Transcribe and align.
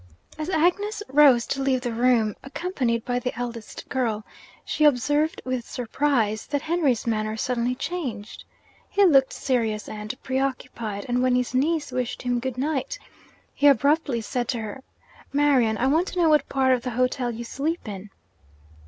As 0.35 0.49
Agnes 0.49 1.03
rose 1.09 1.45
to 1.45 1.61
leave 1.61 1.81
the 1.81 1.93
room, 1.93 2.35
accompanied 2.41 3.05
by 3.05 3.19
the 3.19 3.37
eldest 3.37 3.87
girl, 3.87 4.25
she 4.65 4.83
observed 4.83 5.43
with 5.45 5.63
surprise 5.63 6.47
that 6.47 6.63
Henry's 6.63 7.05
manner 7.05 7.37
suddenly 7.37 7.75
changed. 7.75 8.43
He 8.89 9.05
looked 9.05 9.31
serious 9.31 9.87
and 9.87 10.19
pre 10.23 10.39
occupied; 10.39 11.05
and 11.07 11.21
when 11.21 11.35
his 11.35 11.53
niece 11.53 11.91
wished 11.91 12.23
him 12.23 12.39
good 12.39 12.57
night, 12.57 12.97
he 13.53 13.67
abruptly 13.67 14.21
said 14.21 14.47
to 14.47 14.59
her, 14.61 14.81
'Marian, 15.31 15.77
I 15.77 15.85
want 15.85 16.07
to 16.07 16.19
know 16.19 16.29
what 16.29 16.49
part 16.49 16.73
of 16.73 16.81
the 16.81 16.89
hotel 16.89 17.29
you 17.29 17.43
sleep 17.43 17.87
in?' 17.87 18.09